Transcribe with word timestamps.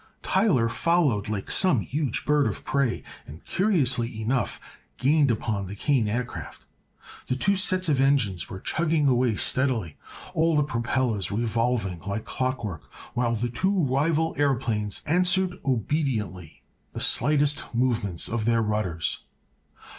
Tyler 0.23 0.67
followed 0.67 1.29
like 1.29 1.51
some 1.51 1.81
huge 1.81 2.25
bird 2.25 2.47
of 2.47 2.65
prey 2.65 3.03
and, 3.27 3.45
curiously 3.45 4.19
enough, 4.19 4.59
gained 4.97 5.29
upon 5.29 5.67
the 5.67 5.75
Kane 5.75 6.07
Aircraft. 6.07 6.65
The 7.27 7.35
two 7.35 7.55
sets 7.55 7.87
of 7.87 8.01
engines 8.01 8.49
were 8.49 8.59
chugging 8.59 9.07
away 9.07 9.35
steadily, 9.35 9.97
all 10.33 10.55
the 10.55 10.63
propellers 10.63 11.29
revolving 11.29 11.99
like 11.99 12.25
clockwork, 12.25 12.81
while 13.13 13.35
the 13.35 13.49
two 13.49 13.85
rival 13.85 14.33
aëroplanes 14.39 15.03
answered 15.05 15.53
obediently 15.63 16.63
the 16.93 16.99
slightest 16.99 17.65
movements 17.75 18.27
of 18.27 18.45
their 18.45 18.63
rudders. 18.63 19.19